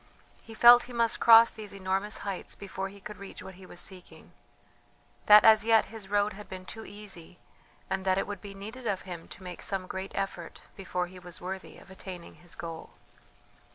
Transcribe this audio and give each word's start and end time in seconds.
He 0.41 0.55
felt 0.55 0.85
he 0.85 0.93
must 0.93 1.19
cross 1.19 1.51
these 1.51 1.75
enormous 1.75 2.17
heights 2.25 2.55
before 2.55 2.89
he 2.89 2.99
could 2.99 3.17
reach 3.17 3.43
what 3.43 3.53
he 3.53 3.67
was 3.67 3.79
seeking; 3.79 4.31
that 5.27 5.43
as 5.43 5.63
yet 5.63 5.85
his 5.93 6.07
road 6.09 6.33
had 6.33 6.49
been 6.49 6.65
too 6.65 6.83
easy, 6.83 7.37
and 7.87 8.03
that 8.03 8.17
it 8.17 8.25
would 8.25 8.41
be 8.41 8.55
needed 8.55 8.87
of 8.87 9.01
him 9.03 9.27
to 9.27 9.43
make 9.43 9.61
some 9.61 9.85
great 9.85 10.11
effort 10.15 10.59
before 10.75 11.05
he 11.05 11.19
was 11.19 11.39
worthy 11.39 11.77
of 11.77 11.91
attaining 11.91 12.33
his 12.41 12.55
goal. 12.55 12.93